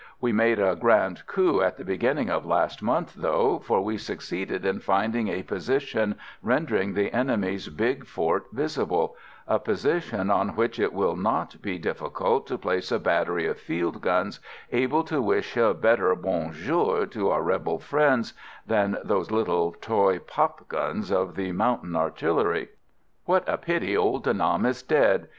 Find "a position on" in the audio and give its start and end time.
9.47-10.55